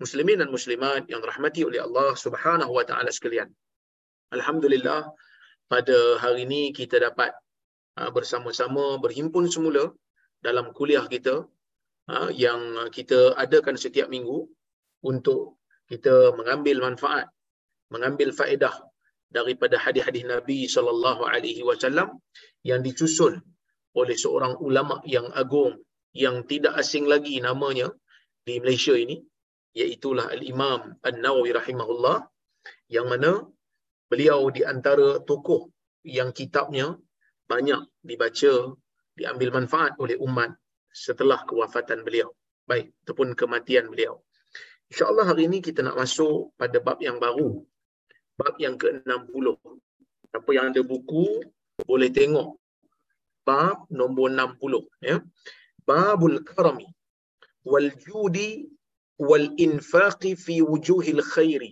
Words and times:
muslimin 0.00 0.40
dan 0.40 0.48
muslimat 0.48 1.04
yang 1.12 1.20
dirahmati 1.20 1.60
oleh 1.68 1.84
Allah 1.84 2.16
Subhanahu 2.16 2.72
wa 2.72 2.84
taala 2.88 3.12
sekalian. 3.12 3.52
Alhamdulillah 4.32 5.12
pada 5.68 5.98
hari 6.22 6.48
ini 6.48 6.72
kita 6.72 6.96
dapat 6.98 7.36
uh, 8.00 8.10
bersama-sama 8.10 8.96
berhimpun 9.04 9.46
semula 9.52 9.92
dalam 10.40 10.72
kuliah 10.72 11.04
kita 11.04 11.44
uh, 12.08 12.30
yang 12.32 12.88
kita 12.88 13.36
adakan 13.36 13.76
setiap 13.76 14.08
minggu 14.08 14.48
untuk 15.04 15.60
kita 15.92 16.32
mengambil 16.38 16.80
manfaat, 16.80 17.28
mengambil 17.92 18.32
faedah 18.32 18.72
daripada 19.30 19.76
hadis-hadis 19.78 20.24
Nabi 20.26 20.66
sallallahu 20.66 21.22
alaihi 21.28 21.62
wasallam 21.62 22.18
yang 22.66 22.80
disusun 22.82 23.38
oleh 23.94 24.16
seorang 24.16 24.56
ulama 24.58 25.02
yang 25.06 25.28
agung 25.34 25.78
yang 26.14 26.42
tidak 26.50 26.74
asing 26.78 27.06
lagi 27.06 27.38
namanya 27.38 27.90
di 28.42 28.58
Malaysia 28.58 28.94
ini 28.94 29.22
iaitulah 29.74 30.30
Al-Imam 30.34 30.98
An-Nawawi 31.00 31.54
rahimahullah 31.54 32.26
yang 32.90 33.06
mana 33.06 33.46
beliau 34.10 34.50
di 34.50 34.66
antara 34.66 35.22
tokoh 35.22 35.70
yang 36.02 36.34
kitabnya 36.34 36.98
banyak 37.46 37.82
dibaca, 38.02 38.74
diambil 39.14 39.50
manfaat 39.62 39.94
oleh 39.98 40.18
umat 40.22 40.54
setelah 40.90 41.42
kewafatan 41.46 42.02
beliau. 42.02 42.30
Baik, 42.66 42.94
ataupun 43.06 43.34
kematian 43.34 43.90
beliau. 43.90 44.22
InsyaAllah 44.90 45.26
hari 45.26 45.46
ini 45.46 45.58
kita 45.62 45.82
nak 45.86 45.98
masuk 45.98 46.54
pada 46.58 46.78
bab 46.82 46.98
yang 47.02 47.18
baru. 47.18 47.62
Bab 48.38 48.58
yang 48.58 48.78
ke-60. 48.78 49.46
Apa 50.30 50.50
yang 50.54 50.70
ada 50.70 50.82
buku, 50.82 51.42
boleh 51.82 52.10
tengok. 52.10 52.58
Bab 53.42 53.86
nombor 53.90 54.30
60. 54.34 54.86
Ya. 55.02 55.22
Babul 55.82 56.42
Karami 56.46 56.86
wal 57.66 57.92
Judi 57.98 58.66
والإنفاق 59.20 60.26
في 60.26 60.62
وجوه 60.62 61.04
الخير 61.04 61.62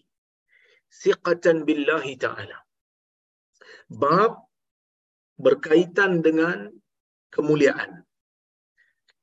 ثقة 1.04 1.44
بالله 1.64 2.06
تعالى. 2.14 2.58
Bab 3.88 4.44
berkaitan 5.40 6.20
dengan 6.20 6.68
kemuliaan. 7.32 8.04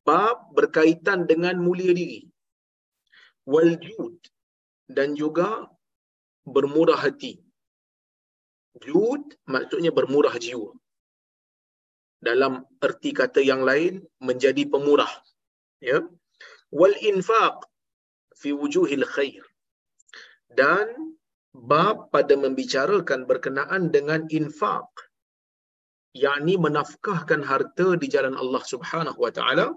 Bab 0.01 0.49
berkaitan 0.57 1.29
dengan 1.29 1.61
mulia 1.61 1.93
diri. 1.93 2.25
Waljud 3.45 4.17
dan 4.89 5.13
juga 5.13 5.69
bermurah 6.49 6.97
hati. 6.97 7.37
Jud 8.81 9.37
maksudnya 9.45 9.93
bermurah 9.93 10.33
jiwa. 10.41 10.73
Dalam 12.17 12.65
erti 12.81 13.13
kata 13.13 13.45
yang 13.45 13.61
lain 13.61 14.01
menjadi 14.17 14.65
pemurah. 14.65 15.13
Ya. 15.77 16.01
Wal 16.73 16.97
infaq 17.05 17.69
fi 18.41 18.49
wujuhil 18.61 19.05
khair. 19.15 19.43
Dan 20.59 20.87
bab 21.71 22.11
pada 22.13 22.35
membicarakan 22.43 23.23
berkenaan 23.29 23.91
dengan 23.95 24.27
infak 24.39 24.87
yakni 26.23 26.55
menafkahkan 26.65 27.41
harta 27.49 27.87
di 28.01 28.07
jalan 28.13 28.35
Allah 28.43 28.63
Subhanahu 28.73 29.19
wa 29.25 29.31
taala 29.37 29.67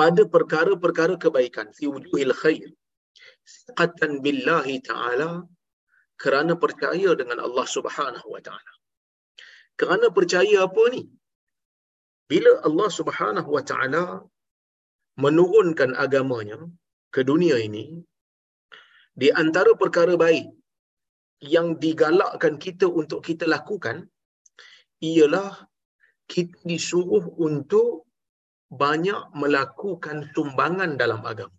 pada 0.00 0.22
perkara-perkara 0.34 1.14
kebaikan 1.24 1.68
fi 1.76 1.84
wujuhil 1.94 2.34
khair. 2.42 2.68
Siqatan 3.56 4.12
billahi 4.24 4.76
taala 4.90 5.30
kerana 6.22 6.52
percaya 6.64 7.10
dengan 7.20 7.38
Allah 7.46 7.66
Subhanahu 7.76 8.28
wa 8.34 8.40
taala. 8.46 8.72
Kerana 9.80 10.06
percaya 10.18 10.56
apa 10.68 10.84
ni? 10.94 11.02
Bila 12.30 12.52
Allah 12.68 12.88
Subhanahu 12.98 13.48
wa 13.56 13.62
taala 13.70 14.04
menurunkan 15.20 15.92
agamanya 15.96 16.56
ke 17.12 17.20
dunia 17.20 17.60
ini 17.60 18.00
di 19.12 19.28
antara 19.28 19.76
perkara 19.76 20.16
baik 20.16 20.48
yang 21.44 21.76
digalakkan 21.76 22.56
kita 22.56 22.88
untuk 22.88 23.20
kita 23.20 23.44
lakukan 23.44 24.08
ialah 25.02 25.68
kita 26.30 26.56
disuruh 26.64 27.34
untuk 27.36 28.08
banyak 28.72 29.20
melakukan 29.36 30.32
sumbangan 30.32 30.96
dalam 30.96 31.20
agama. 31.28 31.52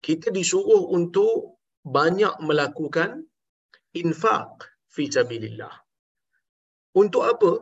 Kita 0.00 0.32
disuruh 0.32 0.88
untuk 0.94 1.60
banyak 1.84 2.40
melakukan 2.40 3.28
infak 3.92 4.72
fi 4.88 5.10
sabilillah. 5.10 5.74
Untuk 6.96 7.28
apa? 7.28 7.52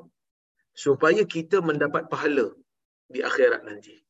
Supaya 0.76 1.25
kita 1.25 1.58
mendapat 1.64 2.06
pahala 2.12 2.52
di 3.08 3.25
akhirat 3.25 3.64
nanti 3.66 4.06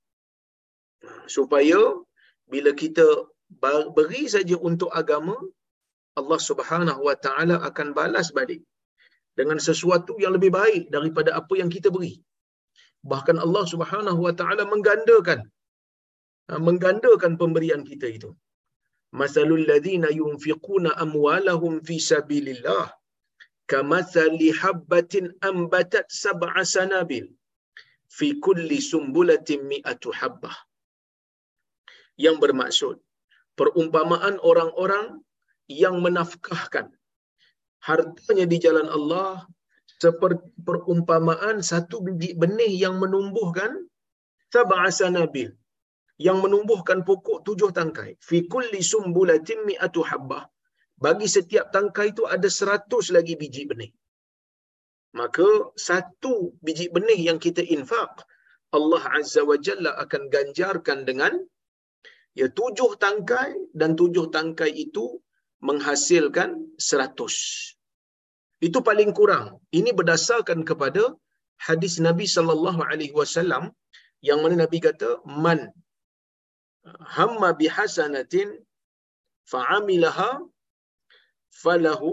supaya 1.37 1.81
bila 2.53 2.71
kita 2.83 3.07
beri 3.99 4.25
saja 4.35 4.57
untuk 4.69 4.91
agama 5.01 5.37
Allah 6.21 6.41
Subhanahu 6.49 7.01
wa 7.09 7.17
taala 7.25 7.57
akan 7.69 7.89
balas 7.99 8.29
balik 8.39 8.63
dengan 9.39 9.59
sesuatu 9.69 10.13
yang 10.23 10.33
lebih 10.37 10.51
baik 10.61 10.85
daripada 10.95 11.31
apa 11.41 11.55
yang 11.61 11.71
kita 11.77 11.89
beri. 11.97 12.15
Bahkan 13.13 13.37
Allah 13.45 13.65
Subhanahu 13.73 14.21
wa 14.27 14.35
taala 14.41 14.65
menggandakan 14.73 15.41
menggandakan 16.67 17.33
pemberian 17.41 17.83
kita 17.91 18.07
itu. 18.19 18.31
Masalul 19.21 19.65
ladzina 19.71 20.09
yunfiquna 20.21 20.91
amwalahum 21.05 21.75
fi 21.87 21.97
sabilillah 22.11 22.87
kamathali 23.73 24.49
habbatin 24.63 25.27
ambatat 25.51 26.07
sab'a 26.23 26.63
sanabil 26.75 27.27
fi 28.17 28.29
kulli 28.47 28.79
sumbulatin 28.91 29.67
mi'atu 29.73 30.11
habbah 30.21 30.57
yang 32.25 32.37
bermaksud. 32.43 32.97
Perumpamaan 33.57 34.37
orang-orang 34.51 35.25
yang 35.69 35.97
menafkahkan. 36.05 36.93
Hartanya 37.81 38.47
di 38.53 38.57
jalan 38.61 38.89
Allah 38.97 39.49
seperti 39.97 40.45
perumpamaan 40.67 41.65
satu 41.65 42.05
biji 42.05 42.37
benih 42.37 42.73
yang 42.85 43.01
menumbuhkan 43.01 43.89
sab'a 44.53 44.89
sanabil 44.93 45.51
yang 46.17 46.39
menumbuhkan 46.45 47.05
pokok 47.09 47.45
tujuh 47.47 47.71
tangkai. 47.79 48.17
Fi 48.29 48.49
kulli 48.53 48.81
sumbulatin 48.81 49.69
mi'atu 49.69 50.01
habbah. 50.11 50.45
Bagi 51.05 51.29
setiap 51.29 51.69
tangkai 51.77 52.17
itu 52.17 52.25
ada 52.25 52.49
seratus 52.59 53.13
lagi 53.17 53.37
biji 53.37 53.69
benih. 53.69 53.93
Maka 55.21 55.49
satu 55.89 56.57
biji 56.65 56.89
benih 56.89 57.21
yang 57.29 57.39
kita 57.41 57.61
infak 57.77 58.25
Allah 58.73 59.05
Azza 59.17 59.45
wa 59.45 59.57
Jalla 59.61 59.93
akan 60.05 60.23
ganjarkan 60.33 61.05
dengan 61.09 61.33
ya 62.41 62.47
tujuh 62.59 62.91
tangkai 63.05 63.51
dan 63.81 63.91
tujuh 64.01 64.27
tangkai 64.37 64.71
itu 64.85 65.05
menghasilkan 65.69 66.51
seratus. 66.89 67.37
Itu 68.67 68.79
paling 68.89 69.11
kurang. 69.19 69.47
Ini 69.79 69.91
berdasarkan 69.99 70.61
kepada 70.71 71.03
hadis 71.67 71.97
Nabi 72.07 72.27
sallallahu 72.37 72.81
alaihi 72.91 73.17
wasallam 73.21 73.73
yang 74.29 74.41
mana 74.45 74.65
Nabi 74.65 74.79
kata 74.87 75.11
man 75.45 75.73
hamma 77.17 77.49
bihasanatin 77.61 78.49
fa'amilaha 79.53 80.31
falahu 81.63 82.11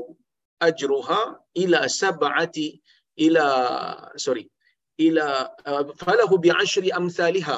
ajruha 0.67 1.21
ila 1.63 1.79
sab'ati 2.01 2.67
ila 3.25 3.45
sorry 4.25 4.45
ila 5.07 5.25
uh, 5.69 5.83
falahu 6.03 6.35
bi 6.43 6.49
ashri 6.63 6.89
amsalha 6.99 7.57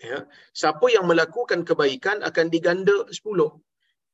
ya. 0.00 0.18
Siapa 0.60 0.86
yang 0.94 1.04
melakukan 1.10 1.60
kebaikan 1.68 2.24
akan 2.28 2.46
diganda 2.54 2.96
10 3.08 3.20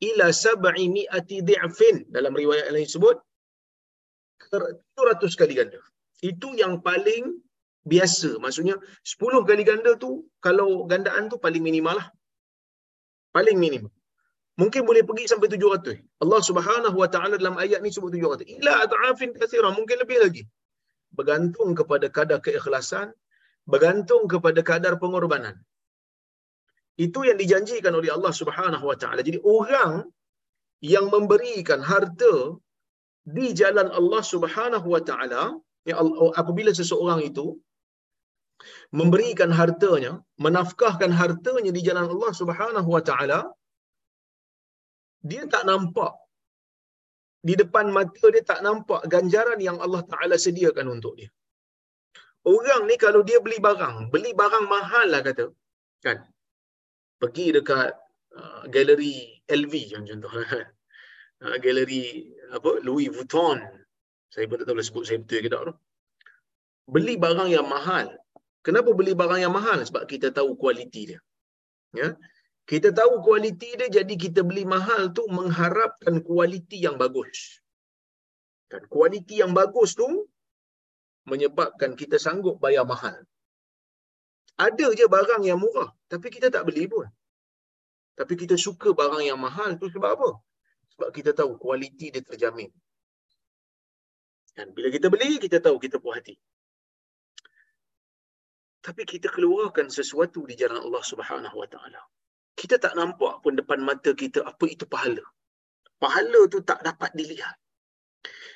ila 0.09 0.27
sab'i 0.45 0.85
mi'ati 0.97 1.37
dhi'fin. 1.49 1.97
Dalam 2.17 2.33
riwayat 2.41 2.69
lain 2.75 2.89
sebut 2.95 3.17
700 4.53 5.41
kali 5.41 5.55
ganda. 5.59 5.81
Itu 6.31 6.53
yang 6.63 6.83
paling 6.89 7.25
biasa. 7.93 8.31
Maksudnya 8.45 8.77
10 9.03 9.49
kali 9.49 9.63
ganda 9.71 9.95
tu 10.05 10.11
kalau 10.47 10.69
gandaan 10.91 11.31
tu 11.33 11.37
paling 11.47 11.63
minimal 11.69 11.97
lah. 12.01 12.09
Paling 13.37 13.59
minimum 13.61 13.93
mungkin 14.61 14.83
boleh 14.89 15.03
pergi 15.09 15.25
sampai 15.31 15.49
700 15.53 16.25
Allah 16.25 16.41
Subhanahu 16.49 16.97
wa 17.03 17.09
taala 17.15 17.37
dalam 17.41 17.57
ayat 17.61 17.85
ni 17.85 17.93
sebut 17.93 18.09
700 18.09 18.49
ila 18.57 18.73
at'afin 18.85 19.31
kathira. 19.37 19.69
Mungkin 19.79 19.97
lebih 20.03 20.19
lagi. 20.25 20.43
Bergantung 21.13 21.77
kepada 21.77 22.07
kadar 22.17 22.41
keikhlasan 22.47 23.13
bergantung 23.73 24.25
kepada 24.33 24.61
kadar 24.71 24.95
pengorbanan 25.03 25.55
itu 27.05 27.21
yang 27.29 27.39
dijanjikan 27.43 27.93
oleh 27.99 28.11
Allah 28.17 28.33
Subhanahu 28.41 28.85
wa 28.91 28.97
taala 29.03 29.21
jadi 29.29 29.39
orang 29.57 29.93
yang 30.95 31.07
memberikan 31.15 31.81
harta 31.91 32.35
di 33.37 33.47
jalan 33.61 33.89
Allah 33.99 34.23
Subhanahu 34.33 34.87
wa 34.95 35.03
taala 35.09 35.43
ya 35.89 35.95
apabila 36.41 36.71
seseorang 36.81 37.21
itu 37.31 37.47
memberikan 39.01 39.51
hartanya 39.61 40.13
menafkahkan 40.45 41.13
hartanya 41.21 41.71
di 41.77 41.83
jalan 41.89 42.07
Allah 42.15 42.33
Subhanahu 42.41 42.89
wa 42.97 43.03
taala 43.09 43.41
dia 45.31 45.43
tak 45.55 45.65
nampak 45.71 46.13
di 47.49 47.55
depan 47.61 47.87
mata 47.97 48.27
dia 48.35 48.45
tak 48.51 48.61
nampak 48.67 49.01
ganjaran 49.13 49.61
yang 49.69 49.79
Allah 49.85 50.03
Taala 50.13 50.37
sediakan 50.47 50.87
untuk 50.95 51.15
dia. 51.19 51.31
Orang 52.55 52.83
ni 52.91 52.97
kalau 53.05 53.21
dia 53.29 53.39
beli 53.45 53.59
barang, 53.67 53.97
beli 54.15 54.31
barang 54.41 54.67
mahal 54.75 55.07
lah 55.15 55.21
kata. 55.29 55.47
Kan? 56.05 56.19
Pergi 57.17 57.47
dekat 57.57 57.91
uh, 58.37 58.63
galeri 58.69 59.41
LV 59.49 59.75
contoh. 60.07 60.33
uh, 61.45 61.57
galeri 61.65 62.29
apa 62.53 62.71
Louis 62.85 63.09
Vuitton. 63.09 63.59
Saya 64.29 64.45
pun 64.51 64.61
tak 64.61 64.67
tahu 64.69 64.77
lah 64.77 64.85
sebut 64.85 65.05
saya 65.09 65.19
betul 65.23 65.41
ke 65.45 65.49
tak 65.49 65.63
tu. 65.69 65.75
Beli 66.87 67.15
barang 67.17 67.51
yang 67.51 67.67
mahal. 67.67 68.13
Kenapa 68.61 68.91
beli 68.93 69.15
barang 69.15 69.41
yang 69.41 69.55
mahal? 69.55 69.79
Sebab 69.81 70.05
kita 70.11 70.35
tahu 70.35 70.59
kualiti 70.61 71.15
dia. 71.15 71.21
Ya. 71.95 72.09
Kita 72.67 72.91
tahu 72.91 73.23
kualiti 73.23 73.79
dia 73.79 73.87
jadi 73.87 74.15
kita 74.19 74.43
beli 74.43 74.67
mahal 74.67 75.15
tu 75.15 75.23
mengharapkan 75.31 76.19
kualiti 76.27 76.83
yang 76.83 76.99
bagus. 76.99 77.63
Dan 78.67 78.83
kualiti 78.91 79.39
yang 79.39 79.55
bagus 79.55 79.95
tu 79.95 80.27
menyebabkan 81.31 81.95
kita 81.95 82.19
sanggup 82.19 82.59
bayar 82.59 82.83
mahal. 82.83 83.23
Ada 84.57 84.87
je 84.99 85.05
barang 85.05 85.43
yang 85.45 85.61
murah 85.61 85.91
tapi 86.09 86.33
kita 86.33 86.49
tak 86.49 86.65
beli 86.69 86.89
pun. 86.89 87.07
Tapi 88.17 88.35
kita 88.41 88.57
suka 88.57 88.97
barang 88.97 89.25
yang 89.29 89.37
mahal 89.37 89.77
tu 89.77 89.93
sebab 89.93 90.11
apa? 90.17 90.31
Sebab 90.97 91.09
kita 91.13 91.37
tahu 91.37 91.61
kualiti 91.61 92.09
dia 92.09 92.25
terjamin. 92.25 92.73
Dan 94.57 94.73
bila 94.73 94.89
kita 94.89 95.13
beli, 95.13 95.37
kita 95.37 95.61
tahu 95.61 95.77
kita 95.77 96.01
puas 96.01 96.17
hati. 96.17 96.33
Tapi 98.81 99.05
kita 99.05 99.29
keluarkan 99.29 99.93
sesuatu 99.93 100.49
di 100.49 100.57
jalan 100.57 100.81
Allah 100.81 101.05
Subhanahu 101.05 101.61
Wa 101.61 101.69
Taala 101.69 102.01
kita 102.57 102.81
tak 102.85 102.95
nampak 102.99 103.45
pun 103.45 103.53
depan 103.61 103.85
mata 103.85 104.11
kita 104.23 104.41
apa 104.51 104.65
itu 104.75 104.85
pahala. 104.89 105.23
Pahala 106.03 106.41
tu 106.49 106.65
tak 106.65 106.81
dapat 106.89 107.13
dilihat. 107.13 107.57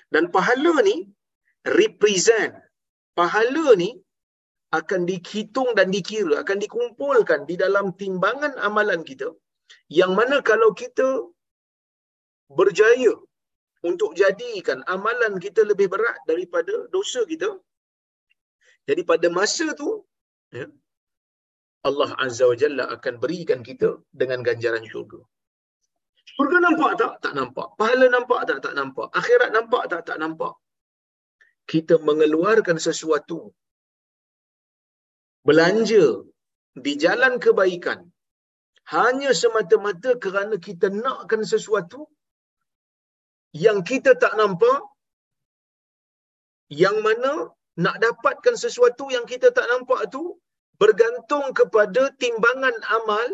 Dan 0.08 0.32
pahala 0.32 0.80
ni 0.88 0.96
represent. 1.68 2.56
Pahala 3.12 3.76
ni 3.76 3.90
akan 4.78 5.00
dihitung 5.10 5.70
dan 5.78 5.88
dikira, 5.94 6.34
akan 6.42 6.58
dikumpulkan 6.64 7.40
di 7.50 7.54
dalam 7.62 7.86
timbangan 8.00 8.52
amalan 8.68 9.00
kita. 9.10 9.28
Yang 10.00 10.12
mana 10.18 10.36
kalau 10.50 10.70
kita 10.82 11.08
berjaya 12.58 13.12
untuk 13.90 14.10
jadikan 14.20 14.78
amalan 14.94 15.34
kita 15.44 15.62
lebih 15.70 15.88
berat 15.94 16.18
daripada 16.30 16.74
dosa 16.94 17.20
kita, 17.32 17.50
jadi 18.88 19.02
pada 19.10 19.26
masa 19.38 19.66
tu, 19.80 19.90
ya, 20.58 20.66
Allah 21.88 22.10
Azza 22.24 22.44
wa 22.50 22.56
Jalla 22.62 22.84
akan 22.94 23.14
berikan 23.22 23.60
kita 23.68 23.90
dengan 24.20 24.40
ganjaran 24.48 24.84
syurga. 24.92 25.20
Syurga 26.30 26.58
nampak 26.66 26.92
tak? 27.00 27.12
Tak 27.24 27.34
nampak. 27.38 27.68
Pahala 27.80 28.06
nampak 28.16 28.40
tak? 28.48 28.58
Tak 28.64 28.74
nampak. 28.78 29.08
Akhirat 29.20 29.50
nampak 29.56 29.82
tak? 29.92 30.02
Tak 30.08 30.18
nampak. 30.22 30.54
Kita 31.72 31.94
mengeluarkan 32.08 32.78
sesuatu. 32.86 33.38
Belanja 35.48 36.04
di 36.84 36.92
jalan 37.02 37.34
kebaikan. 37.44 38.00
Hanya 38.94 39.30
semata-mata 39.40 40.10
kerana 40.24 40.56
kita 40.66 40.86
nakkan 41.04 41.42
sesuatu 41.52 42.00
yang 43.64 43.78
kita 43.90 44.12
tak 44.22 44.34
nampak. 44.40 44.80
Yang 46.82 46.96
mana 47.06 47.32
nak 47.84 47.96
dapatkan 48.04 48.54
sesuatu 48.64 49.04
yang 49.14 49.26
kita 49.32 49.48
tak 49.58 49.66
nampak 49.72 50.00
tu 50.14 50.22
bergantung 50.82 51.46
kepada 51.58 52.02
timbangan 52.22 52.76
amal 52.98 53.28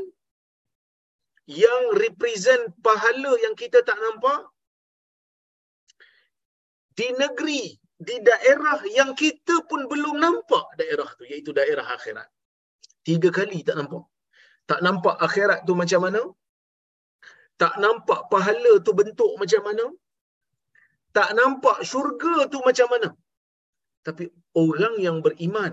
yang 1.65 1.83
represent 2.03 2.75
pahala 2.87 3.33
yang 3.45 3.55
kita 3.63 3.79
tak 3.89 3.99
nampak 4.05 4.41
di 6.99 7.07
negeri 7.23 7.65
di 7.97 8.17
daerah 8.29 8.79
yang 8.99 9.11
kita 9.23 9.55
pun 9.69 9.89
belum 9.93 10.17
nampak 10.25 10.67
daerah 10.81 11.09
tu 11.19 11.25
iaitu 11.25 11.51
daerah 11.59 11.87
akhirat 11.97 12.29
tiga 13.09 13.29
kali 13.39 13.61
tak 13.69 13.77
nampak 13.81 14.05
tak 14.71 14.81
nampak 14.87 15.17
akhirat 15.27 15.61
tu 15.69 15.75
macam 15.83 16.01
mana 16.07 16.23
tak 17.63 17.75
nampak 17.85 18.21
pahala 18.33 18.73
tu 18.87 18.93
bentuk 19.01 19.33
macam 19.43 19.63
mana 19.69 19.85
tak 21.17 21.31
nampak 21.39 21.79
syurga 21.91 22.35
tu 22.53 22.61
macam 22.69 22.89
mana 22.93 23.09
tapi 24.07 24.25
orang 24.65 24.97
yang 25.07 25.19
beriman 25.25 25.73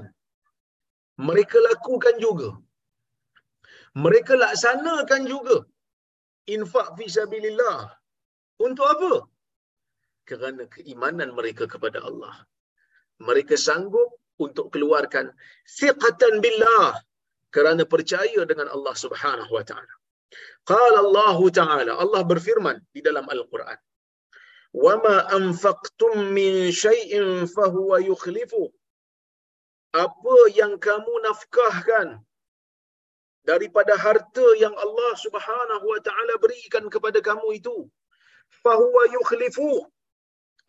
mereka 1.17 1.57
lakukan 1.69 2.15
juga. 2.25 2.49
Mereka 3.93 4.33
laksanakan 4.43 5.21
juga. 5.29 5.57
Infak 6.49 6.97
fi 6.97 7.05
sabilillah. 7.15 7.93
Untuk 8.65 8.87
apa? 8.93 9.11
Kerana 10.23 10.63
keimanan 10.71 11.35
mereka 11.37 11.67
kepada 11.67 11.99
Allah. 12.03 12.35
Mereka 13.19 13.55
sanggup 13.59 14.19
untuk 14.39 14.73
keluarkan 14.73 15.31
siqatan 15.67 16.41
billah 16.43 16.97
kerana 17.53 17.83
percaya 17.85 18.41
dengan 18.49 18.67
Allah 18.71 18.95
Subhanahu 18.97 19.51
wa 19.53 19.63
taala. 19.63 19.93
Qala 20.65 20.99
Allah 21.05 21.37
taala 21.53 21.91
Allah 22.03 22.21
berfirman 22.25 22.81
di 22.95 23.05
dalam 23.05 23.29
Al-Quran. 23.29 23.77
"Wa 24.73 24.97
ma 24.97 25.15
anfaqtum 25.37 26.33
min 26.33 26.73
shay'in 26.73 27.45
fa 27.45 27.69
huwa 27.69 28.01
yukhlifuhu." 28.01 28.73
apa 29.93 30.37
yang 30.57 30.73
kamu 30.81 31.13
nafkahkan 31.21 32.17
daripada 33.45 33.93
harta 33.93 34.47
yang 34.57 34.73
Allah 34.73 35.11
Subhanahu 35.21 35.85
wa 35.85 35.99
taala 36.01 36.41
berikan 36.41 36.89
kepada 36.89 37.21
kamu 37.21 37.61
itu 37.61 37.85
fahuwa 38.65 39.05
yukhlifu 39.13 39.85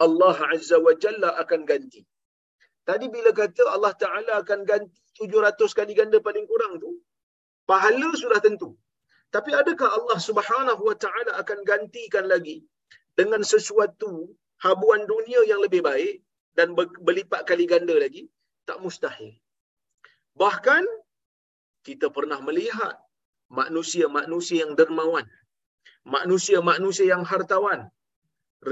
Allah 0.00 0.36
Azza 0.54 0.76
wa 0.86 0.94
Jalla 1.02 1.30
akan 1.42 1.62
ganti. 1.70 2.02
Tadi 2.84 3.06
bila 3.08 3.30
kata 3.32 3.64
Allah 3.74 3.92
taala 3.96 4.32
akan 4.42 4.60
ganti 4.68 5.00
700 5.20 5.78
kali 5.78 5.92
ganda 5.94 6.18
paling 6.20 6.46
kurang 6.50 6.82
tu 6.82 6.90
pahala 7.70 8.10
sudah 8.22 8.40
tentu. 8.46 8.76
Tapi 9.34 9.50
adakah 9.60 9.88
Allah 9.98 10.18
Subhanahu 10.28 10.82
wa 10.88 10.96
taala 11.04 11.32
akan 11.42 11.58
gantikan 11.70 12.26
lagi 12.32 12.62
dengan 13.18 13.42
sesuatu 13.42 14.30
habuan 14.64 15.02
dunia 15.12 15.40
yang 15.50 15.60
lebih 15.64 15.82
baik 15.82 16.22
dan 16.58 16.74
berlipat 16.78 17.42
kali 17.48 17.64
ganda 17.66 17.94
lagi? 18.04 18.30
Tak 18.68 18.78
mustahil. 18.84 19.34
Bahkan 20.34 20.84
kita 21.86 22.08
pernah 22.16 22.38
melihat 22.42 22.94
manusia-manusia 23.50 24.64
yang 24.64 24.72
dermawan, 24.78 25.26
manusia-manusia 26.02 27.06
yang 27.12 27.24
hartawan, 27.30 27.90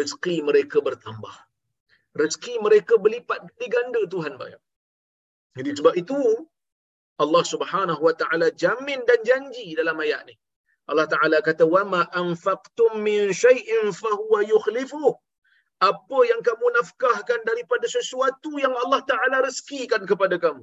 rezeki 0.00 0.42
mereka 0.48 0.78
bertambah. 0.88 1.34
Rezeki 2.20 2.54
mereka 2.66 2.94
berlipat 3.00 3.40
ganda 3.74 4.00
Tuhan 4.14 4.34
bayar. 4.40 4.60
Jadi 5.56 5.70
sebab 5.78 5.94
itu 5.96 6.18
Allah 7.22 7.44
Subhanahu 7.44 8.02
wa 8.08 8.14
taala 8.16 8.48
jamin 8.62 9.00
dan 9.08 9.20
janji 9.28 9.76
dalam 9.76 9.96
ayat 10.00 10.28
ni. 10.28 10.34
Allah 10.90 11.06
Taala 11.06 11.38
kata 11.38 11.62
wa 11.62 11.82
ma 11.86 12.02
anfaqtum 12.10 13.00
min 13.06 13.30
shay'in 13.30 13.94
fa 13.94 14.10
huwa 14.18 14.42
apa 15.82 16.18
yang 16.30 16.40
kamu 16.46 16.66
nafkahkan 16.78 17.40
daripada 17.42 17.86
sesuatu 17.90 18.54
yang 18.62 18.70
Allah 18.86 19.02
Ta'ala 19.02 19.42
rezekikan 19.42 20.06
kepada 20.06 20.38
kamu. 20.38 20.62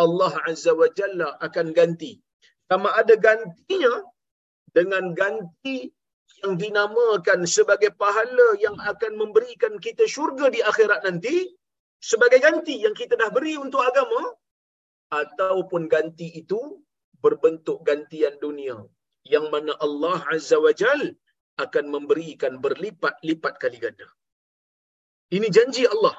Allah 0.00 0.32
Azza 0.48 0.72
wa 0.72 0.88
Jalla 0.98 1.36
akan 1.46 1.76
ganti. 1.76 2.16
Sama 2.64 2.88
ada 2.96 3.12
gantinya 3.16 3.92
dengan 4.72 5.12
ganti 5.12 5.92
yang 6.42 6.54
dinamakan 6.62 7.40
sebagai 7.56 7.90
pahala 8.02 8.48
yang 8.64 8.76
akan 8.92 9.12
memberikan 9.22 9.74
kita 9.86 10.04
syurga 10.14 10.46
di 10.54 10.60
akhirat 10.70 11.00
nanti, 11.06 11.36
sebagai 12.10 12.38
ganti 12.46 12.76
yang 12.84 12.94
kita 13.00 13.14
dah 13.22 13.30
beri 13.36 13.54
untuk 13.64 13.82
agama, 13.82 14.22
ataupun 15.20 15.88
ganti 15.94 16.28
itu 16.40 16.60
berbentuk 17.24 17.82
gantian 17.88 18.34
dunia 18.44 18.76
yang 19.34 19.50
mana 19.52 19.72
Allah 19.86 20.18
Azza 20.34 20.56
wa 20.66 20.72
Jal 20.80 21.02
akan 21.64 21.84
memberikan 21.94 22.62
berlipat-lipat 22.64 23.54
kali 23.62 23.78
ganda. 23.82 24.08
Ini 25.36 25.48
janji 25.50 25.84
Allah. 25.94 26.16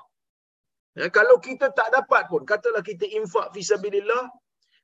Ya, 1.00 1.08
kalau 1.18 1.40
kita 1.40 1.72
tak 1.72 1.90
dapat 1.96 2.28
pun, 2.28 2.44
katalah 2.44 2.84
kita 2.84 3.08
infak 3.08 3.56
fisabilillah, 3.56 4.24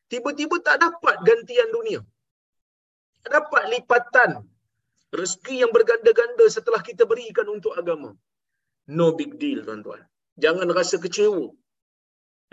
tiba-tiba 0.07 0.63
tak 0.63 0.79
dapat 0.85 1.15
gantian 1.27 1.69
dunia. 1.75 2.01
Tak 3.21 3.29
dapat 3.37 3.63
lipatan 3.73 4.31
rezeki 5.21 5.55
yang 5.63 5.71
berganda-ganda 5.77 6.45
setelah 6.57 6.81
kita 6.89 7.03
berikan 7.11 7.47
untuk 7.55 7.73
agama. 7.81 8.11
No 8.97 9.07
big 9.19 9.31
deal, 9.41 9.59
tuan-tuan. 9.67 10.01
Jangan 10.43 10.67
rasa 10.77 10.95
kecewa. 11.03 11.45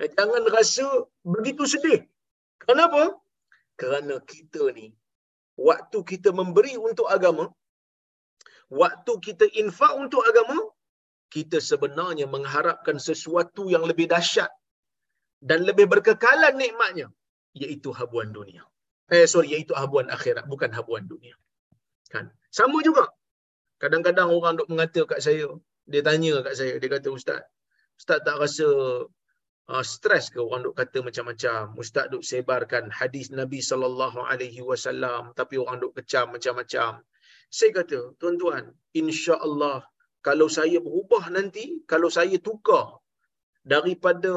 Ya, 0.01 0.07
jangan 0.17 0.45
rasa 0.57 0.87
begitu 1.35 1.63
sedih. 1.73 2.01
Kenapa? 2.65 3.03
Kerana 3.81 4.15
kita 4.33 4.63
ni, 4.79 4.87
waktu 5.69 5.99
kita 6.11 6.31
memberi 6.41 6.75
untuk 6.89 7.07
agama, 7.17 7.45
waktu 8.83 9.13
kita 9.27 9.47
infak 9.63 9.93
untuk 10.05 10.23
agama, 10.31 10.57
kita 11.35 11.59
sebenarnya 11.71 12.27
mengharapkan 12.35 12.97
sesuatu 13.09 13.69
yang 13.75 13.85
lebih 13.91 14.07
dahsyat 14.13 14.53
dan 15.51 15.61
lebih 15.69 15.87
berkekalan 15.93 16.55
nikmatnya, 16.63 17.09
iaitu 17.63 17.91
habuan 17.99 18.31
dunia. 18.39 18.63
Eh, 19.13 19.27
sorry, 19.33 19.49
iaitu 19.55 19.75
habuan 19.77 20.09
akhirat, 20.17 20.45
bukan 20.53 20.71
habuan 20.77 21.05
dunia. 21.13 21.35
Kan? 22.13 22.29
Sama 22.53 22.79
juga. 22.85 23.09
Kadang-kadang 23.81 24.29
orang 24.31 24.61
duk 24.61 24.69
mengata 24.71 25.03
kat 25.09 25.25
saya, 25.25 25.49
dia 25.89 26.05
tanya 26.07 26.45
kat 26.47 26.55
saya, 26.55 26.77
dia 26.79 26.89
kata, 26.93 27.09
Ustaz, 27.11 27.43
Ustaz 27.99 28.21
tak 28.23 28.37
rasa 28.39 28.69
uh, 29.73 29.85
stres 29.85 30.31
ke 30.31 30.39
orang 30.39 30.63
duk 30.69 30.77
kata 30.79 31.03
macam-macam. 31.03 31.75
Ustaz 31.81 32.07
duk 32.13 32.23
sebarkan 32.23 32.93
hadis 32.93 33.33
Nabi 33.35 33.59
wasallam 34.63 35.35
tapi 35.35 35.59
orang 35.59 35.83
duk 35.83 35.97
kecam 35.99 36.31
macam-macam. 36.31 37.03
Saya 37.51 37.71
kata, 37.75 38.15
tuan-tuan, 38.21 38.71
insya-Allah 38.95 39.83
kalau 40.23 40.47
saya 40.47 40.79
berubah 40.79 41.27
nanti, 41.35 41.83
kalau 41.91 42.07
saya 42.07 42.39
tukar 42.39 43.03
daripada 43.67 44.33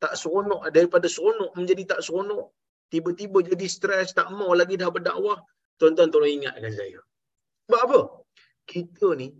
tak 0.00 0.16
seronok 0.16 0.72
daripada 0.72 1.04
seronok 1.04 1.52
menjadi 1.52 1.84
tak 1.96 2.00
seronok, 2.00 2.56
tiba-tiba 2.88 3.44
jadi 3.44 3.66
stres, 3.68 4.16
tak 4.16 4.32
mau 4.32 4.56
lagi 4.56 4.80
dah 4.80 4.88
berdakwah, 4.88 5.38
tuan-tuan 5.78 6.08
tolong 6.12 6.32
ingatkan 6.42 6.72
saya. 6.72 7.00
Sebab 7.66 7.80
apa? 7.88 8.00
Kita 8.66 9.14
ni 9.14 9.30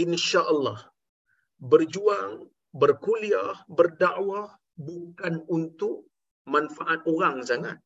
insya-Allah 0.00 0.90
berjuang 1.60 2.48
berkuliah, 2.72 3.58
berdakwah 3.68 4.54
bukan 4.78 5.44
untuk 5.50 6.08
manfaat 6.48 7.04
orang 7.04 7.42
sangat. 7.44 7.76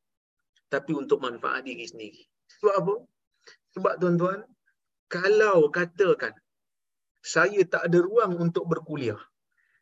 Tapi 0.71 0.93
untuk 0.95 1.23
manfaat 1.23 1.66
diri 1.66 1.85
sendiri. 1.87 2.23
Sebab 2.59 2.75
apa? 2.75 2.95
Sebab 3.75 3.95
tuan-tuan, 4.00 4.40
kalau 5.11 5.69
katakan 5.71 6.35
saya 7.25 7.62
tak 7.64 7.88
ada 7.90 7.99
ruang 8.02 8.37
untuk 8.38 8.66
berkuliah, 8.69 9.21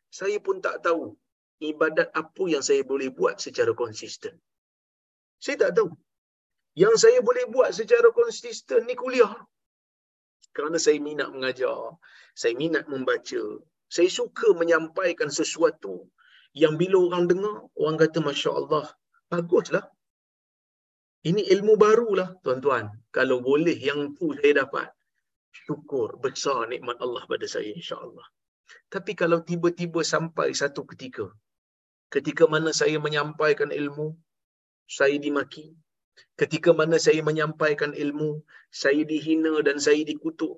saya 0.09 0.37
pun 0.39 0.61
tak 0.61 0.85
tahu 0.85 1.17
ibadat 1.63 2.11
apa 2.13 2.43
yang 2.45 2.63
saya 2.63 2.83
boleh 2.85 3.09
buat 3.09 3.39
secara 3.39 3.71
konsisten. 3.73 4.37
Saya 5.39 5.67
tak 5.67 5.81
tahu. 5.81 5.91
Yang 6.73 7.05
saya 7.05 7.19
boleh 7.21 7.45
buat 7.53 7.69
secara 7.69 8.09
konsisten 8.09 8.89
ni 8.89 8.97
kuliah. 8.97 9.33
Kerana 10.53 10.77
saya 10.81 10.97
minat 11.01 11.29
mengajar, 11.33 11.97
saya 12.33 12.53
minat 12.57 12.85
membaca, 12.89 13.43
saya 13.89 14.09
suka 14.09 14.53
menyampaikan 14.57 15.29
sesuatu 15.29 16.09
yang 16.53 16.77
bila 16.77 16.97
orang 17.09 17.25
dengar, 17.29 17.69
orang 17.77 17.97
kata 17.97 18.21
Masya 18.21 18.51
Allah, 18.53 18.85
baguslah. 19.29 19.85
Ini 21.25 21.41
ilmu 21.57 21.73
barulah 21.79 22.37
tuan-tuan. 22.45 22.89
Kalau 23.09 23.41
boleh 23.41 23.73
yang 23.73 24.13
tu 24.17 24.33
saya 24.37 24.65
dapat, 24.65 24.89
syukur 25.53 26.17
besar 26.21 26.69
nikmat 26.69 26.97
Allah 27.01 27.23
pada 27.29 27.45
saya 27.45 27.69
insya 27.69 27.97
Allah. 27.97 28.25
Tapi 28.89 29.13
kalau 29.13 29.41
tiba-tiba 29.41 30.01
sampai 30.05 30.53
satu 30.53 30.85
ketika, 30.89 31.29
ketika 32.13 32.45
mana 32.49 32.73
saya 32.73 32.97
menyampaikan 32.97 33.69
ilmu, 33.73 34.17
saya 34.85 35.17
dimaki. 35.17 35.73
Ketika 36.33 36.69
mana 36.73 36.97
saya 36.97 37.21
menyampaikan 37.21 37.93
ilmu, 37.93 38.41
saya 38.81 39.01
dihina 39.05 39.53
dan 39.67 39.77
saya 39.85 40.01
dikutuk. 40.01 40.57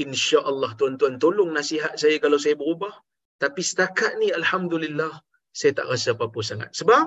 insya-Allah 0.00 0.70
tuan-tuan 0.80 1.20
tolong 1.20 1.50
nasihat 1.52 1.92
saya 2.02 2.16
kalau 2.24 2.38
saya 2.40 2.56
berubah. 2.56 2.94
Tapi 3.42 3.60
setakat 3.60 4.16
ni 4.16 4.32
alhamdulillah 4.32 5.12
saya 5.52 5.72
tak 5.76 5.86
rasa 5.92 6.16
apa-apa 6.16 6.40
sangat. 6.40 6.70
Sebab? 6.72 7.06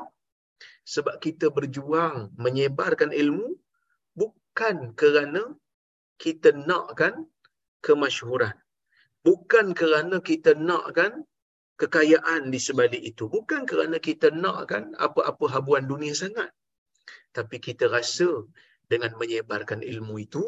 Sebab 0.94 1.16
kita 1.26 1.50
berjuang 1.50 2.38
menyebarkan 2.38 3.10
ilmu 3.22 3.58
bukan 4.14 4.94
kerana 4.94 5.42
kita 6.22 6.54
nakkan 6.70 7.26
kemasyhuran. 7.82 8.54
Bukan 9.26 9.74
kerana 9.74 10.22
kita 10.30 10.54
nakkan 10.54 11.26
kekayaan 11.82 12.54
di 12.54 12.60
sebalik 12.62 13.02
itu. 13.02 13.26
Bukan 13.26 13.66
kerana 13.66 13.98
kita 13.98 14.30
nakkan 14.30 14.94
apa-apa 15.02 15.46
habuan 15.50 15.90
dunia 15.90 16.14
sangat 16.14 16.54
tapi 17.38 17.58
kita 17.58 17.90
rasa 17.90 18.30
dengan 18.92 19.12
menyebarkan 19.22 19.82
ilmu 19.82 20.16
itu 20.26 20.46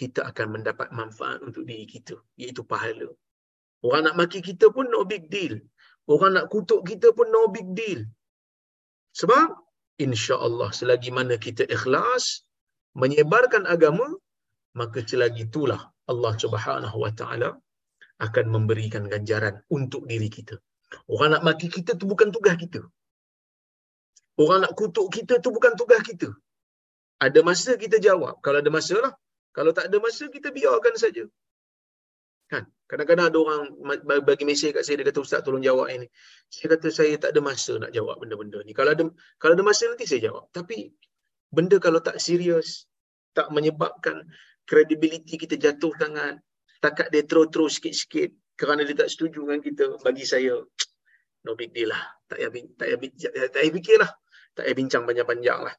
kita 0.00 0.20
akan 0.30 0.46
mendapat 0.58 0.88
manfaat 0.98 1.38
untuk 1.44 1.62
diri 1.68 1.84
kita 1.84 2.16
iaitu 2.40 2.62
pahala. 2.64 3.08
Orang 3.86 4.02
nak 4.06 4.16
maki 4.20 4.40
kita 4.48 4.72
pun 4.74 4.86
no 4.94 5.04
big 5.12 5.24
deal. 5.34 5.54
Orang 6.12 6.32
nak 6.36 6.46
kutuk 6.52 6.80
kita 6.90 7.12
pun 7.16 7.28
no 7.34 7.42
big 7.56 7.68
deal. 7.78 8.00
Sebab 9.20 9.46
insya-Allah 10.00 10.70
selagi 10.78 11.10
mana 11.18 11.34
kita 11.46 11.66
ikhlas 11.76 12.46
menyebarkan 13.02 13.66
agama 13.74 14.06
maka 14.80 15.02
selagi 15.02 15.50
itulah 15.50 15.90
Allah 16.12 16.32
Subhanahu 16.42 16.96
wa 17.04 17.12
taala 17.20 17.50
akan 18.26 18.46
memberikan 18.54 19.04
ganjaran 19.12 19.60
untuk 19.76 20.06
diri 20.10 20.30
kita. 20.30 20.56
Orang 21.10 21.34
nak 21.34 21.44
maki 21.44 21.68
kita 21.76 21.98
tu 22.00 22.08
bukan 22.08 22.32
tugas 22.32 22.56
kita 22.56 22.80
orang 24.42 24.64
nak 24.64 24.72
kutuk 24.78 25.10
kita 25.10 25.42
tu 25.44 25.50
bukan 25.50 25.74
tugas 25.74 26.02
kita 26.06 26.28
ada 27.18 27.40
masa 27.42 27.74
kita 27.74 27.98
jawab 27.98 28.38
kalau 28.44 28.58
ada 28.62 28.70
masa 28.70 28.96
lah 28.98 29.12
kalau 29.58 29.74
tak 29.74 29.90
ada 29.90 29.98
masa, 29.98 30.30
kita 30.30 30.54
biarkan 30.54 30.94
saja. 30.94 31.26
Kan? 32.46 32.70
Kadang-kadang 32.86 33.26
ada 33.26 33.38
orang 33.42 33.60
bagi 34.22 34.46
mesej 34.46 34.70
kat 34.70 34.86
saya, 34.86 35.02
dia 35.02 35.10
kata, 35.10 35.18
Ustaz 35.18 35.42
tolong 35.42 35.60
jawab 35.66 35.90
ini. 35.90 36.06
Saya 36.46 36.78
kata, 36.78 36.86
saya 36.94 37.18
tak 37.18 37.34
ada 37.34 37.42
masa 37.42 37.74
nak 37.76 37.90
jawab 37.90 38.22
benda-benda 38.22 38.62
ni. 38.62 38.70
Kalau 38.70 38.94
ada 38.94 39.04
kalau 39.42 39.52
ada 39.58 39.64
masa 39.66 39.90
nanti 39.90 40.06
saya 40.06 40.30
jawab. 40.30 40.46
Tapi, 40.54 40.94
benda 41.50 41.76
kalau 41.82 41.98
tak 41.98 42.22
serius, 42.22 42.86
tak 43.34 43.50
menyebabkan 43.50 44.30
kredibiliti 44.62 45.36
kita 45.42 45.58
jatuh 45.58 45.90
sangat, 45.98 46.38
takat 46.78 47.10
dia 47.10 47.26
terus-terus 47.26 47.82
sikit-sikit 47.82 48.30
kerana 48.54 48.86
dia 48.86 48.94
tak 48.94 49.10
setuju 49.10 49.42
dengan 49.42 49.58
kita, 49.58 49.84
bagi 50.06 50.22
saya, 50.22 50.54
no 51.44 51.52
big 51.58 51.74
deal 51.74 51.90
lah. 51.90 52.14
Tak 52.30 52.46
payah, 52.46 52.50
tak 52.78 52.86
tak 53.50 53.58
payah 53.58 53.74
fikir 53.74 53.98
lah. 54.00 54.10
Tak 54.58 54.66
payah 54.66 54.74
bincang 54.74 55.06
panjang-panjang 55.06 55.70
lah. 55.70 55.74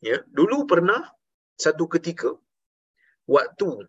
Ya, 0.00 0.24
dulu 0.32 0.64
pernah 0.64 1.04
satu 1.60 1.84
ketika 1.92 2.32
waktu 3.28 3.84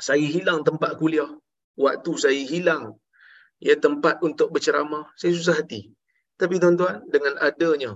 saya 0.00 0.24
hilang 0.24 0.64
tempat 0.64 0.96
kuliah, 0.96 1.28
waktu 1.76 2.10
saya 2.16 2.40
hilang 2.40 2.96
ya 3.60 3.76
tempat 3.76 4.24
untuk 4.24 4.48
berceramah, 4.48 5.12
saya 5.20 5.36
susah 5.36 5.60
hati. 5.60 5.92
Tapi 6.40 6.56
tuan-tuan, 6.56 7.04
dengan 7.12 7.36
adanya 7.38 7.92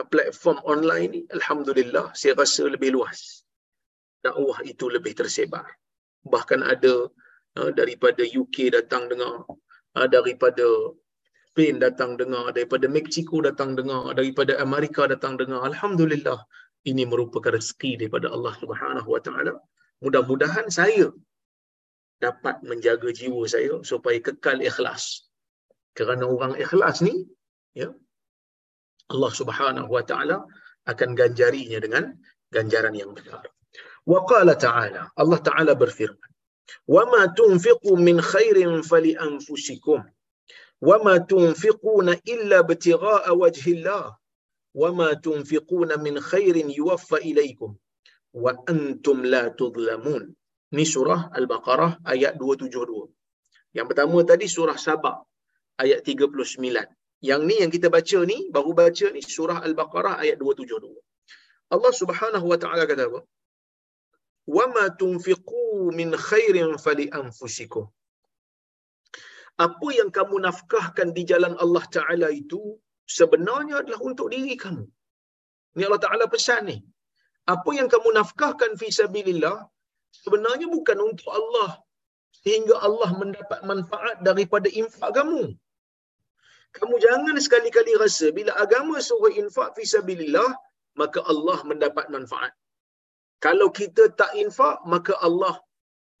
uh, 0.00 0.06
platform 0.08 0.64
online 0.64 1.08
ni, 1.12 1.20
alhamdulillah 1.36 2.16
saya 2.16 2.32
rasa 2.32 2.64
lebih 2.64 2.96
luas. 2.96 3.44
Dakwah 4.24 4.64
itu 4.64 4.88
lebih 4.88 5.12
tersebar. 5.12 5.68
Bahkan 6.24 6.64
ada 6.64 7.12
uh, 7.60 7.70
daripada 7.76 8.24
UK 8.24 8.72
datang 8.72 9.12
dengar, 9.12 9.44
uh, 10.00 10.08
daripada 10.08 10.64
Spain 11.50 11.82
datang 11.82 12.14
dengar, 12.14 12.54
daripada 12.54 12.86
Mexico 12.86 13.42
datang 13.42 13.74
dengar, 13.74 14.14
daripada 14.14 14.54
Amerika 14.62 15.10
datang 15.10 15.34
dengar. 15.34 15.66
Alhamdulillah, 15.66 16.38
ini 16.86 17.02
merupakan 17.02 17.50
rezeki 17.50 17.98
daripada 17.98 18.30
Allah 18.30 18.54
Subhanahu 18.62 19.08
Wa 19.10 19.18
Taala. 19.18 19.58
Mudah-mudahan 19.98 20.70
saya 20.70 21.10
dapat 22.22 22.62
menjaga 22.62 23.10
jiwa 23.10 23.50
saya 23.50 23.82
supaya 23.82 24.22
kekal 24.22 24.62
ikhlas. 24.62 25.26
Kerana 25.98 26.30
orang 26.30 26.54
ikhlas 26.54 27.02
ni, 27.02 27.26
ya, 27.74 27.90
Allah 29.10 29.32
Subhanahu 29.34 29.90
Wa 29.90 30.06
Taala 30.06 30.46
akan 30.86 31.18
ganjarinya 31.18 31.82
dengan 31.82 32.14
ganjaran 32.54 32.94
yang 32.94 33.10
besar. 33.10 33.42
Wa 34.06 34.22
qala 34.22 34.54
ta'ala, 34.54 35.10
Allah 35.18 35.40
Ta'ala 35.42 35.74
berfirman, 35.74 36.30
"Wa 36.86 37.04
ma 37.10 37.26
tunfiqu 37.26 37.98
min 37.98 38.22
khairin 38.22 38.86
fali 38.86 39.18
anfusikum." 39.18 40.06
wa 40.80 40.96
ma 41.04 41.14
tunfiquna 41.20 42.12
illa 42.24 42.58
إِلَّا 42.64 43.30
wajhillah 43.40 44.04
wa 44.74 44.92
ma 44.92 45.08
tunfiquna 45.14 45.96
min 45.98 46.14
khairin 46.20 46.70
yuwaffa 46.70 47.20
ilaikum 47.20 47.76
wa 48.32 48.54
antum 48.66 49.24
la 49.24 49.50
tudlamun. 49.50 50.30
Ini 50.70 50.84
surah 50.86 51.34
Al-Baqarah 51.34 51.98
ayat 52.06 52.38
272. 52.38 53.10
Yang 53.74 53.86
pertama 53.90 54.22
tadi 54.22 54.46
surah 54.46 54.78
Sabah 54.78 55.18
ayat 55.82 56.06
39. 56.06 56.86
Yang 57.20 57.40
ni 57.44 57.54
yang 57.58 57.70
kita 57.74 57.90
baca 57.90 58.18
ni, 58.22 58.48
baru 58.54 58.70
baca 58.72 59.06
ni 59.10 59.20
surah 59.20 59.58
Al-Baqarah 59.66 60.22
ayat 60.22 60.38
272. 60.38 60.94
Allah 61.74 61.92
subhanahu 61.94 62.46
wa 62.46 62.58
ta'ala 62.58 62.86
kata 62.86 63.10
apa? 63.10 63.20
"Wa 64.46 64.64
ma 64.70 64.84
tunfiqu 64.94 65.90
min 65.98 66.14
khairin 66.14 66.78
fali 66.78 67.10
anfusikum." 67.10 67.90
Apa 69.66 69.88
yang 69.98 70.10
kamu 70.18 70.36
nafkahkan 70.46 71.08
di 71.16 71.22
jalan 71.30 71.54
Allah 71.64 71.84
Taala 71.96 72.28
itu 72.42 72.60
sebenarnya 73.18 73.74
adalah 73.82 74.00
untuk 74.10 74.28
diri 74.34 74.54
kamu. 74.64 74.84
Ni 75.76 75.82
Allah 75.88 76.02
Taala 76.04 76.26
pesan 76.34 76.62
ni. 76.70 76.78
Apa 77.54 77.70
yang 77.78 77.88
kamu 77.94 78.08
nafkahkan 78.18 78.72
fi 78.80 78.88
sabilillah 79.00 79.58
sebenarnya 80.22 80.66
bukan 80.76 80.98
untuk 81.08 81.30
Allah 81.40 81.70
sehingga 82.42 82.74
Allah 82.86 83.10
mendapat 83.22 83.60
manfaat 83.70 84.16
daripada 84.28 84.68
infak 84.82 85.10
kamu. 85.18 85.42
Kamu 86.78 86.94
jangan 87.04 87.36
sekali-kali 87.46 87.92
rasa 88.02 88.26
bila 88.38 88.52
agama 88.64 88.96
suruh 89.08 89.34
infak 89.42 89.74
fi 89.76 89.84
sabilillah 89.94 90.50
maka 91.00 91.20
Allah 91.32 91.58
mendapat 91.70 92.06
manfaat. 92.14 92.52
Kalau 93.44 93.68
kita 93.80 94.04
tak 94.20 94.32
infak 94.42 94.76
maka 94.92 95.12
Allah 95.26 95.54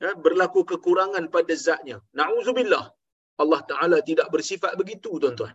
ya, 0.02 0.10
berlaku 0.24 0.60
kekurangan 0.72 1.24
pada 1.34 1.54
zatnya. 1.66 1.98
Nauzubillah. 2.20 2.84
Allah 3.42 3.60
Taala 3.70 3.98
tidak 4.10 4.28
bersifat 4.34 4.72
begitu 4.80 5.10
tuan-tuan. 5.22 5.54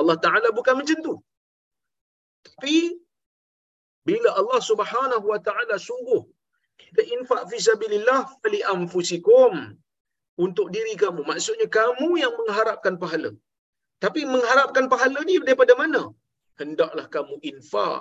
Allah 0.00 0.16
Taala 0.24 0.48
bukan 0.58 0.74
macam 0.80 0.98
tu. 1.06 1.14
Tapi 2.46 2.76
bila 4.08 4.30
Allah 4.40 4.60
Subhanahu 4.70 5.26
wa 5.32 5.40
taala 5.46 5.76
suruh 5.88 6.22
kita 6.82 7.02
infak 7.16 7.42
fi 7.50 7.58
sabilillah 7.68 8.20
fali 8.42 8.60
anfusikum 8.74 9.52
untuk 10.44 10.66
diri 10.74 10.94
kamu. 11.02 11.22
Maksudnya 11.30 11.68
kamu 11.78 12.08
yang 12.22 12.34
mengharapkan 12.40 12.94
pahala. 13.02 13.30
Tapi 14.04 14.20
mengharapkan 14.34 14.86
pahala 14.92 15.20
ni 15.28 15.34
daripada 15.46 15.72
mana? 15.82 16.02
Hendaklah 16.60 17.06
kamu 17.14 17.34
infak 17.50 18.00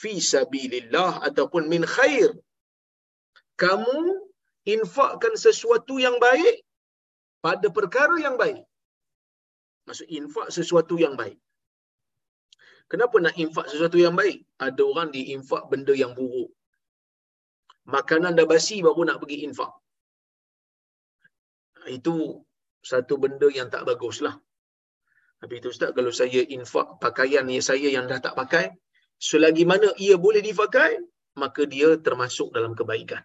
fi 0.00 0.12
sabilillah 0.32 1.12
ataupun 1.28 1.70
min 1.72 1.82
khair. 1.94 2.30
Kamu 3.62 3.98
infakkan 4.74 5.34
sesuatu 5.46 5.96
yang 6.06 6.16
baik 6.26 6.65
pada 7.44 7.66
perkara 7.78 8.16
yang 8.26 8.36
baik. 8.42 8.62
Maksud 9.86 10.08
infak 10.10 10.48
sesuatu 10.56 10.94
yang 11.04 11.14
baik. 11.20 11.38
Kenapa 12.90 13.16
nak 13.18 13.34
infak 13.44 13.66
sesuatu 13.72 13.98
yang 13.98 14.14
baik? 14.20 14.46
Ada 14.66 14.82
orang 14.90 15.08
diinfak 15.14 15.62
benda 15.70 15.94
yang 16.02 16.12
buruk. 16.18 16.50
Makanan 17.86 18.34
dah 18.38 18.46
basi 18.50 18.82
baru 18.86 19.02
nak 19.06 19.18
pergi 19.22 19.46
infak. 19.46 19.72
Itu 21.98 22.42
satu 22.82 23.14
benda 23.22 23.48
yang 23.58 23.68
tak 23.74 23.86
baguslah. 23.86 24.34
Tapi 25.42 25.54
itu 25.60 25.70
Ustaz, 25.74 25.90
kalau 25.94 26.10
saya 26.10 26.42
infak 26.56 26.98
pakaian 27.02 27.46
yang 27.46 27.64
saya 27.70 27.88
yang 27.96 28.06
dah 28.10 28.18
tak 28.26 28.34
pakai, 28.40 28.74
selagi 29.28 29.64
mana 29.70 29.88
ia 30.06 30.14
boleh 30.18 30.42
dipakai, 30.42 30.90
maka 31.42 31.62
dia 31.74 31.88
termasuk 32.06 32.48
dalam 32.56 32.72
kebaikan. 32.78 33.22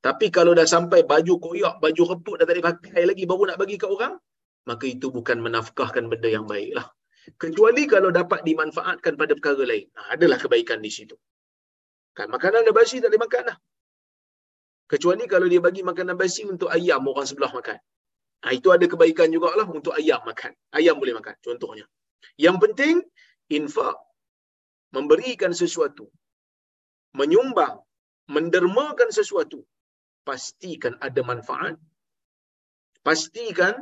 Tapi 0.00 0.26
kalau 0.32 0.56
dah 0.56 0.64
sampai 0.64 1.04
baju 1.04 1.34
koyak, 1.36 1.74
baju 1.84 2.02
reput 2.12 2.36
dah 2.40 2.46
tak 2.48 2.56
dipakai 2.56 3.04
lagi 3.04 3.24
baru 3.28 3.52
nak 3.52 3.58
bagi 3.60 3.76
ke 3.76 3.84
orang, 3.84 4.16
maka 4.64 4.84
itu 4.88 5.12
bukan 5.12 5.44
menafkahkan 5.44 6.08
benda 6.08 6.28
yang 6.36 6.48
baiklah. 6.48 6.88
Kecuali 7.36 7.84
kalau 7.84 8.08
dapat 8.08 8.40
dimanfaatkan 8.48 9.12
pada 9.20 9.32
perkara 9.36 9.60
lain. 9.68 9.86
Nah, 9.92 10.16
adalah 10.16 10.40
kebaikan 10.40 10.80
di 10.80 10.88
situ. 10.88 11.16
Kan 12.16 12.32
makanan 12.32 12.64
dah 12.64 12.74
basi 12.74 12.96
tak 12.98 13.12
boleh 13.12 13.22
makan 13.28 13.42
lah. 13.52 13.56
Kecuali 14.88 15.24
kalau 15.28 15.46
dia 15.52 15.60
bagi 15.62 15.82
makanan 15.84 16.16
basi 16.16 16.42
untuk 16.48 16.72
ayam 16.72 17.04
orang 17.06 17.28
sebelah 17.28 17.52
makan. 17.52 17.78
Nah, 18.40 18.52
itu 18.56 18.68
ada 18.72 18.84
kebaikan 18.88 19.28
juga 19.28 19.52
lah 19.52 19.68
untuk 19.68 19.92
ayam 20.00 20.24
makan. 20.24 20.52
Ayam 20.72 20.96
boleh 20.96 21.14
makan 21.20 21.36
contohnya. 21.44 21.84
Yang 22.40 22.56
penting 22.64 22.94
infak 23.52 23.96
memberikan 24.96 25.52
sesuatu 25.52 26.08
menyumbang 27.20 27.78
mendermakan 28.30 29.10
sesuatu 29.12 29.60
pastikan 30.28 30.94
ada 31.06 31.20
manfaat 31.30 31.76
pastikan 33.06 33.74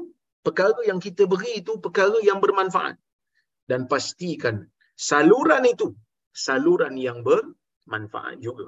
perkara 0.46 0.81
yang 0.90 1.01
kita 1.07 1.27
beri 1.33 1.53
itu 1.61 1.72
perkara 1.87 2.18
yang 2.29 2.38
bermanfaat 2.44 2.96
dan 3.70 3.81
pastikan 3.92 4.57
saluran 5.09 5.64
itu 5.72 5.88
saluran 6.46 6.94
yang 7.07 7.18
bermanfaat 7.29 8.38
juga. 8.46 8.66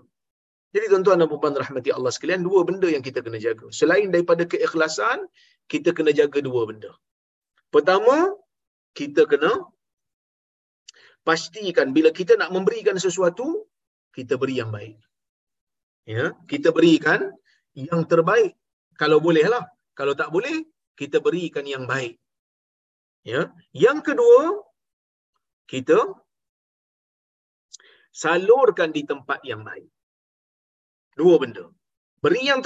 Jadi 0.74 0.86
tuan-tuan 0.90 1.18
dan 1.22 1.28
puan 1.30 1.54
rahmati 1.62 1.90
Allah 1.96 2.12
sekalian, 2.14 2.42
dua 2.46 2.60
benda 2.68 2.86
yang 2.94 3.02
kita 3.02 3.20
kena 3.26 3.38
jaga. 3.42 3.66
Selain 3.74 4.06
daripada 4.14 4.46
keikhlasan, 4.52 5.26
kita 5.72 5.90
kena 5.90 6.14
jaga 6.14 6.38
dua 6.48 6.62
benda. 6.70 6.92
Pertama, 7.74 8.16
kita 8.94 9.26
kena 9.32 9.66
pastikan 11.26 11.90
bila 11.96 12.10
kita 12.14 12.38
nak 12.38 12.54
memberikan 12.54 12.94
sesuatu, 13.06 13.66
kita 14.14 14.38
beri 14.38 14.62
yang 14.62 14.70
baik. 14.70 14.98
Ya, 16.06 16.24
kita 16.50 16.70
berikan 16.76 17.34
yang 17.74 18.02
terbaik 18.06 18.56
kalau 19.00 19.18
bolehlah. 19.22 19.64
Kalau 19.96 20.14
tak 20.16 20.28
boleh, 20.32 20.64
kita 20.96 21.20
berikan 21.20 21.64
yang 21.64 21.84
baik. 21.84 22.16
Ya. 23.24 23.52
Yang 23.72 24.12
kedua, 24.12 24.64
kita 25.68 25.98
salurkan 28.12 28.92
di 28.96 29.02
tempat 29.04 29.44
yang 29.44 29.60
baik. 29.64 29.88
Dua 31.16 31.36
benda. 31.36 31.68
Beri 32.20 32.48
yang 32.48 32.60